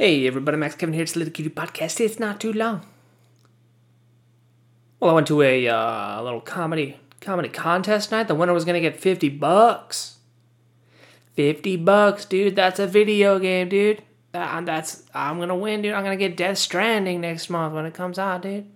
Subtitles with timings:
[0.00, 1.02] Hey everybody, Max Kevin here.
[1.02, 1.98] It's the Little Cutie Podcast.
[1.98, 2.86] It's not too long.
[5.00, 8.28] Well, I went to a uh, little comedy comedy contest night.
[8.28, 10.18] The winner was gonna get fifty bucks.
[11.34, 12.54] Fifty bucks, dude.
[12.54, 14.04] That's a video game, dude.
[14.32, 15.94] Uh, that's I'm gonna win, dude.
[15.94, 18.66] I'm gonna get Death Stranding next month when it comes out, dude.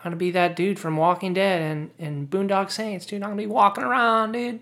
[0.00, 3.22] I'm gonna be that dude from Walking Dead and and Boondock Saints, dude.
[3.22, 4.60] I'm gonna be walking around, dude.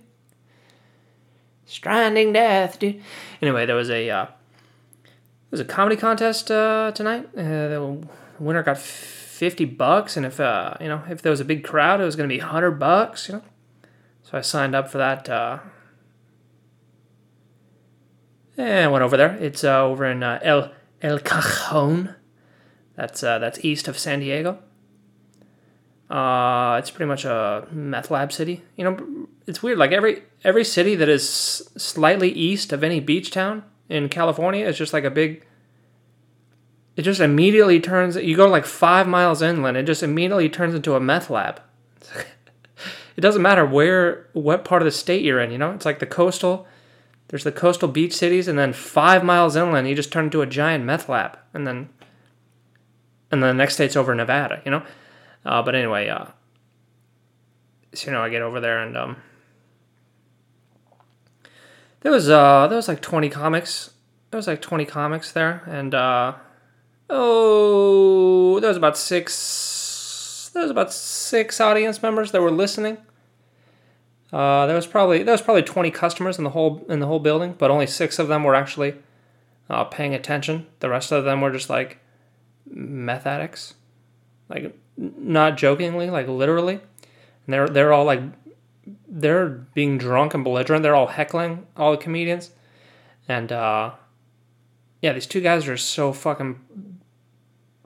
[1.67, 3.03] Stranding death, dude.
[3.41, 4.27] Anyway, there was a uh,
[5.53, 7.29] was a comedy contest uh, tonight.
[7.37, 8.09] Uh, the
[8.41, 12.01] winner got fifty bucks, and if uh, you know if there was a big crowd,
[12.01, 13.29] it was going to be hundred bucks.
[13.29, 13.43] You know,
[14.23, 15.29] so I signed up for that.
[15.29, 15.59] Uh,
[18.57, 19.37] and went over there.
[19.37, 20.73] It's uh, over in uh, El
[21.03, 22.15] El Cajon.
[22.97, 24.59] That's uh, that's east of San Diego.
[26.11, 28.63] Uh, it's pretty much a meth lab city.
[28.77, 29.79] You know, it's weird.
[29.79, 31.29] Like every every city that is
[31.77, 35.45] slightly east of any beach town in California is just like a big.
[36.97, 38.17] It just immediately turns.
[38.17, 41.61] You go like five miles inland, it just immediately turns into a meth lab.
[43.17, 45.51] it doesn't matter where, what part of the state you're in.
[45.51, 46.67] You know, it's like the coastal.
[47.29, 50.47] There's the coastal beach cities, and then five miles inland, you just turn into a
[50.47, 51.89] giant meth lab, and then.
[53.31, 54.61] And then the next state's over Nevada.
[54.65, 54.83] You know.
[55.45, 56.27] Uh, but anyway, uh,
[57.95, 59.17] so, you know, I get over there and um,
[62.03, 63.91] there was uh, there was like twenty comics.
[64.31, 66.35] There was like twenty comics there, and uh,
[67.09, 70.51] oh, there was about six.
[70.53, 72.99] There was about six audience members that were listening.
[74.33, 77.21] Uh, there was probably there was probably twenty customers in the whole in the whole
[77.21, 78.95] building, but only six of them were actually
[79.71, 80.67] uh, paying attention.
[80.81, 81.99] The rest of them were just like
[82.69, 83.75] meth addicts,
[84.49, 86.81] like not jokingly, like literally.
[87.47, 88.21] And they're they're all like
[89.09, 90.83] they're being drunk and belligerent.
[90.83, 92.51] They're all heckling all the comedians.
[93.29, 93.93] And uh
[95.01, 96.61] yeah, these two guys are so fucking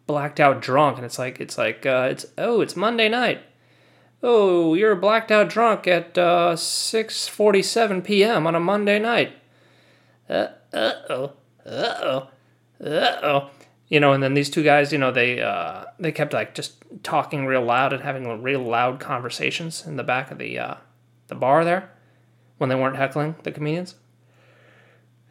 [0.07, 3.43] blacked out drunk and it's like it's like uh it's oh, it's Monday night.
[4.23, 8.47] Oh, you're blacked out drunk at uh 6:47 p.m.
[8.47, 9.33] on a Monday night.
[10.29, 11.33] Uh uh-oh.
[11.65, 12.29] Uh-oh.
[12.85, 13.51] Uh-oh
[13.89, 16.75] you know, and then these two guys, you know, they uh, they kept like just
[17.03, 20.75] talking real loud and having real loud conversations in the back of the uh,
[21.29, 21.91] the bar there
[22.59, 23.95] when they weren't heckling the comedians.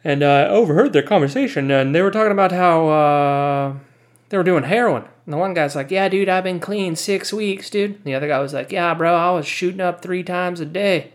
[0.04, 3.74] And uh, I overheard their conversation, and they were talking about how uh,
[4.28, 5.04] they were doing heroin.
[5.24, 8.28] And the one guy's like, "Yeah, dude, I've been clean six weeks, dude." The other
[8.28, 11.12] guy was like, "Yeah, bro, I was shooting up three times a day."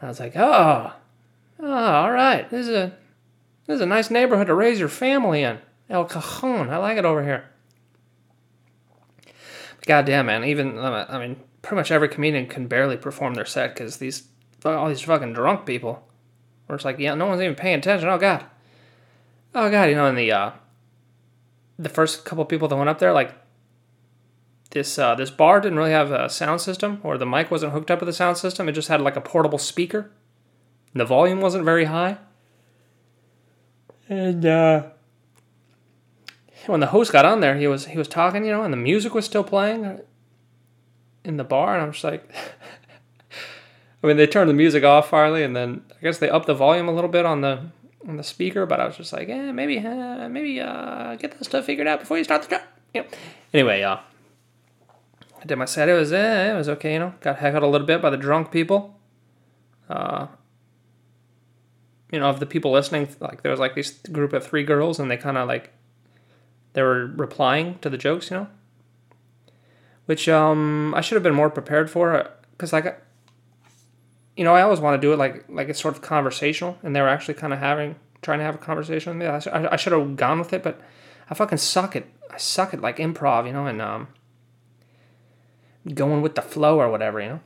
[0.00, 0.92] And I was like, "Oh,
[1.60, 2.48] oh, all right.
[2.48, 2.92] This is a
[3.66, 5.58] this is a nice neighborhood to raise your family in."
[5.90, 6.70] El Cajon.
[6.70, 7.48] I like it over here.
[9.86, 10.44] God damn, man.
[10.44, 14.28] Even, I mean, pretty much every comedian can barely perform their set because these,
[14.64, 16.06] all these fucking drunk people,
[16.66, 18.08] where it's like, yeah, no one's even paying attention.
[18.08, 18.44] Oh, God.
[19.54, 19.88] Oh, God.
[19.88, 20.50] You know, in the, uh,
[21.78, 23.32] the first couple people that went up there, like,
[24.70, 27.90] this, uh, this bar didn't really have a sound system, or the mic wasn't hooked
[27.90, 28.68] up with the sound system.
[28.68, 30.10] It just had, like, a portable speaker.
[30.92, 32.18] And the volume wasn't very high.
[34.10, 34.90] And, uh,
[36.68, 38.78] when the host got on there, he was he was talking, you know, and the
[38.78, 40.00] music was still playing
[41.24, 42.30] in the bar, and I'm just like,
[44.02, 46.54] I mean, they turned the music off finally, and then I guess they upped the
[46.54, 47.70] volume a little bit on the
[48.06, 51.44] on the speaker, but I was just like, eh, maybe uh, maybe uh, get that
[51.44, 52.62] stuff figured out before you start the show.
[52.94, 53.08] You know.
[53.54, 53.96] Anyway, uh,
[55.40, 55.88] I did my set.
[55.88, 57.14] It was eh, it was okay, you know.
[57.20, 58.98] Got heckled a little bit by the drunk people.
[59.88, 60.26] Uh,
[62.12, 65.00] you know, of the people listening, like there was like this group of three girls,
[65.00, 65.72] and they kind of like
[66.78, 68.46] they were replying to the jokes, you know,
[70.06, 73.02] which um, I should have been more prepared for because like,
[74.36, 76.94] you know, I always want to do it like like it's sort of conversational, and
[76.94, 79.26] they were actually kind of having trying to have a conversation with me.
[79.26, 80.80] I, I, I should have gone with it, but
[81.28, 84.06] I fucking suck at I suck at like improv, you know, and um,
[85.92, 87.40] going with the flow or whatever, you know.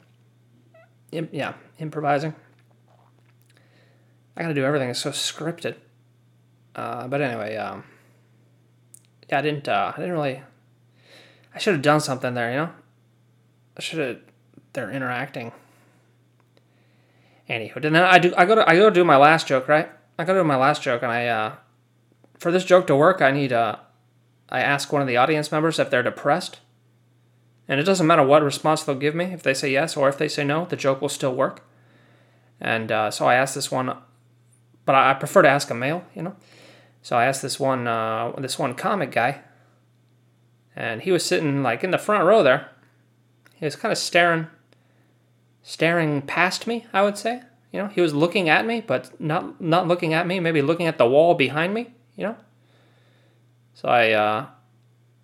[1.10, 2.34] Im- yeah, improvising.
[4.37, 4.91] I gotta do everything.
[4.91, 5.76] It's so scripted.
[6.76, 7.84] Uh, but anyway, um,
[9.32, 9.67] yeah, I didn't.
[9.67, 10.43] Uh, I didn't really.
[11.55, 12.50] I should have done something there.
[12.50, 12.70] You know,
[13.76, 14.19] I should have.
[14.75, 15.52] They're interacting.
[17.49, 18.32] Anywho, then I do.
[18.37, 18.69] I go to.
[18.69, 19.90] I go to do my last joke, right?
[20.19, 21.26] I go to do my last joke, and I.
[21.26, 21.55] Uh,
[22.38, 23.52] for this joke to work, I need.
[23.52, 23.76] Uh,
[24.50, 26.61] I ask one of the audience members if they're depressed.
[27.69, 29.26] And it doesn't matter what response they'll give me.
[29.26, 31.67] If they say yes or if they say no, the joke will still work.
[32.61, 33.96] And uh, so I asked this one,
[34.85, 36.37] but I prefer to ask a male, you know.
[37.02, 39.40] So I asked this one uh, this one comic guy,
[40.76, 42.70] and he was sitting like in the front row there.
[43.56, 44.46] He was kind of staring,
[45.62, 46.87] staring past me.
[46.93, 50.26] I would say, you know, he was looking at me, but not not looking at
[50.26, 50.38] me.
[50.40, 51.93] Maybe looking at the wall behind me.
[52.16, 52.37] You know,
[53.75, 54.46] So I, uh,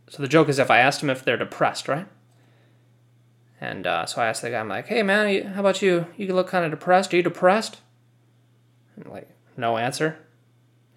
[0.08, 2.06] so the joke is if I asked him if they're depressed, right?
[3.60, 6.06] And uh, so I asked the guy, I'm like, hey man, how about you?
[6.16, 7.12] You look kind of depressed.
[7.12, 7.78] Are you depressed?
[8.96, 10.18] And like, no answer.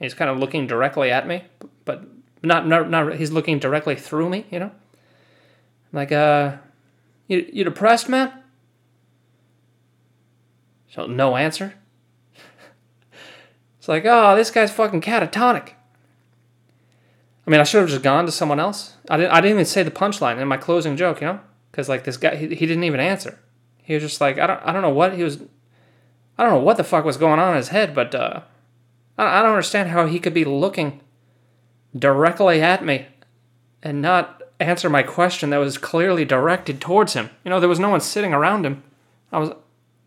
[0.01, 1.43] He's kind of looking directly at me,
[1.85, 2.03] but
[2.41, 4.71] not, not, not, he's looking directly through me, you know?
[4.71, 6.57] I'm like, uh,
[7.27, 8.33] you, you depressed, man?
[10.89, 11.75] So no answer.
[13.77, 15.73] it's like, oh, this guy's fucking catatonic.
[17.45, 18.95] I mean, I should have just gone to someone else.
[19.09, 19.31] I didn't.
[19.31, 21.39] I didn't even say the punchline in my closing joke, you know,
[21.71, 23.39] because like this guy, he, he didn't even answer.
[23.81, 24.61] He was just like, I don't.
[24.63, 25.41] I don't know what he was.
[26.37, 28.41] I don't know what the fuck was going on in his head, but uh,
[29.21, 31.01] I, don't understand how he could be looking
[31.97, 33.07] directly at me
[33.83, 37.29] and not answer my question that was clearly directed towards him.
[37.43, 38.83] You know, there was no one sitting around him.
[39.31, 39.51] I was,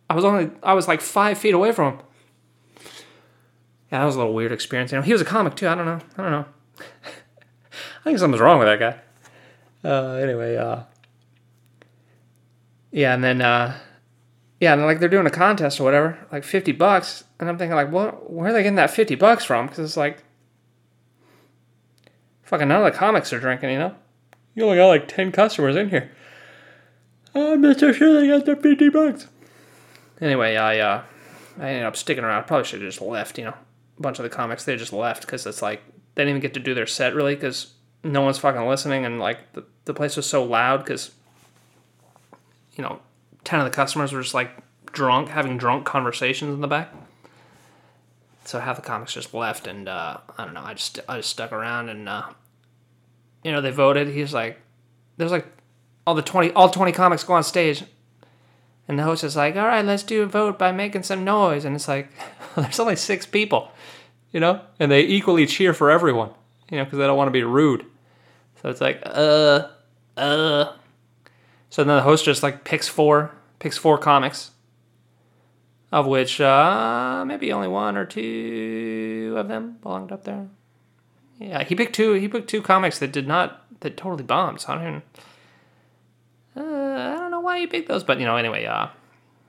[0.08, 2.00] I was only, I was like five feet away from him.
[3.90, 4.92] Yeah, that was a little weird experience.
[4.92, 5.68] You know, he was a comic too.
[5.68, 6.00] I don't know.
[6.16, 6.46] I don't know.
[6.80, 9.88] I think something's wrong with that guy.
[9.88, 10.82] Uh, anyway, uh,
[12.90, 13.76] yeah, and then, uh,
[14.64, 17.76] yeah, and like they're doing a contest or whatever, like fifty bucks, and I'm thinking
[17.76, 18.30] like, what?
[18.30, 19.66] Where are they getting that fifty bucks from?
[19.66, 20.24] Because it's like,
[22.44, 23.94] fucking none of the comics are drinking, you know.
[24.54, 26.10] You only got like ten customers in here.
[27.34, 29.28] I'm not so sure they got their fifty bucks.
[30.18, 31.02] Anyway, I uh,
[31.58, 32.38] I ended up sticking around.
[32.38, 33.36] I probably should have just left.
[33.36, 33.54] You know,
[33.98, 35.82] a bunch of the comics they just left because it's like
[36.14, 39.18] they didn't even get to do their set really because no one's fucking listening and
[39.20, 41.10] like the, the place was so loud because
[42.76, 43.00] you know
[43.44, 44.50] 10 of the customers were just like
[44.92, 46.92] drunk having drunk conversations in the back.
[48.44, 51.30] So half the comics just left and uh, i don't know i just i just
[51.30, 52.24] stuck around and uh,
[53.42, 54.08] you know they voted.
[54.08, 54.60] He's like
[55.16, 55.46] there's like
[56.06, 57.84] all the 20 all 20 comics go on stage.
[58.86, 61.64] And the host is like all right let's do a vote by making some noise.
[61.64, 62.10] And it's like
[62.56, 63.70] there's only six people
[64.32, 64.60] you know?
[64.80, 66.30] And they equally cheer for everyone
[66.70, 67.86] you know because they don't want to be rude.
[68.62, 69.68] So it's like, uh,
[70.16, 70.72] uh.
[71.74, 74.52] So then the host just like picks four, picks four comics,
[75.90, 80.46] of which uh, maybe only one or two of them belonged up there.
[81.40, 82.12] Yeah, he picked two.
[82.12, 84.60] He picked two comics that did not that totally bombed.
[84.60, 85.02] So I don't even.
[86.56, 88.86] Uh, I don't know why he picked those, but you know, anyway, uh,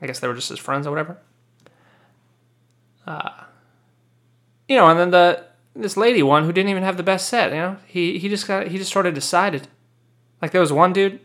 [0.01, 1.19] I guess they were just his friends or whatever.
[3.05, 3.43] Uh,
[4.67, 5.45] you know, and then the
[5.75, 7.51] this lady one who didn't even have the best set.
[7.51, 9.67] You know, he he just got he just sort of decided.
[10.41, 11.19] Like there was one dude,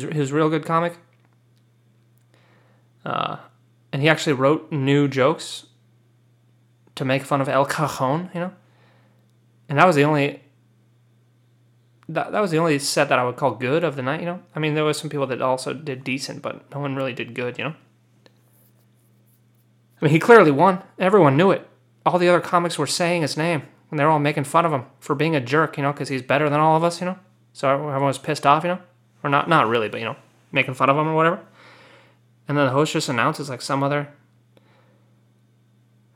[0.00, 0.96] who's who's real good comic.
[3.04, 3.36] Uh,
[3.92, 5.66] and he actually wrote new jokes.
[6.96, 8.52] To make fun of El Cajon, you know,
[9.66, 10.42] and that was the only.
[12.06, 14.26] That, that was the only set that I would call good of the night, you
[14.26, 14.42] know.
[14.54, 17.34] I mean, there was some people that also did decent, but no one really did
[17.34, 17.74] good, you know.
[20.00, 20.82] I mean, he clearly won.
[20.98, 21.66] Everyone knew it
[22.04, 24.84] all the other comics were saying his name and they're all making fun of him
[25.00, 27.18] for being a jerk, you know, because he's better than all of us, you know.
[27.52, 28.78] So everyone was pissed off, you know,
[29.22, 30.16] or not, not really, but you know,
[30.50, 31.40] making fun of him or whatever.
[32.48, 34.08] And then the host just announces like some other.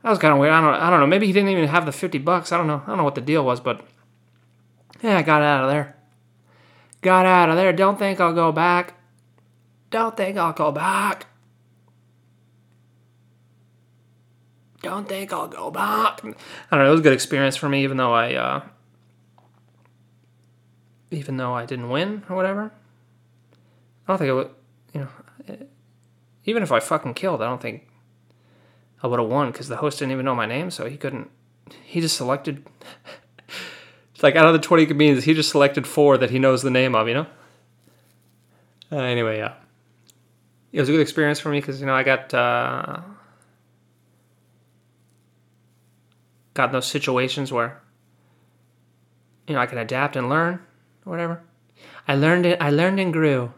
[0.03, 0.53] That was kind of weird.
[0.53, 1.07] I don't, I don't know.
[1.07, 2.51] Maybe he didn't even have the fifty bucks.
[2.51, 2.81] I don't know.
[2.85, 3.85] I don't know what the deal was, but
[5.01, 5.95] yeah, I got out of there.
[7.01, 7.73] Got out of there.
[7.73, 8.93] Don't think I'll go back.
[9.89, 11.27] Don't think I'll go back.
[14.87, 16.23] don't think I'll go back.
[16.23, 16.87] I don't know.
[16.87, 18.61] It was a good experience for me, even though I, uh,
[21.11, 22.71] even though I didn't win or whatever.
[24.07, 24.49] I don't think it would,
[24.93, 25.67] you know,
[26.45, 27.87] even if I fucking killed, I don't think
[29.03, 31.29] I would have won because the host didn't even know my name, so he couldn't.
[31.83, 32.65] He just selected.
[34.13, 36.71] it's like out of the twenty comedians, he just selected four that he knows the
[36.71, 37.07] name of.
[37.07, 37.27] You know.
[38.89, 39.55] Uh, anyway, yeah,
[40.71, 42.33] it was a good experience for me because you know I got.
[42.33, 43.01] Uh,
[46.53, 47.79] got in those situations where
[49.47, 50.55] you know I can adapt and learn
[51.05, 51.43] or whatever.
[52.07, 52.61] I learned it.
[52.61, 53.53] I learned and grew.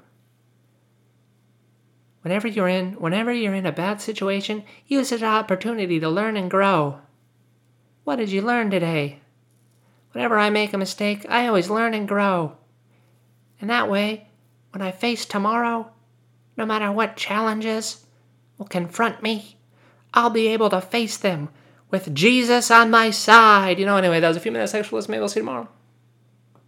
[2.22, 6.10] Whenever you're in, whenever you're in a bad situation, use it as an opportunity to
[6.10, 7.00] learn and grow.
[8.04, 9.20] What did you learn today?
[10.12, 12.58] Whenever I make a mistake, I always learn and grow.
[13.62, 14.28] And that way,
[14.72, 15.92] when I face tomorrow,
[16.58, 18.06] no matter what challenges
[18.58, 19.58] will confront me,
[20.14, 21.50] I'll be able to face them
[21.90, 23.80] with Jesus on my side.
[23.80, 25.08] You know, anyway, that was a few minutes sexualist.
[25.08, 25.70] Maybe I'll see you tomorrow.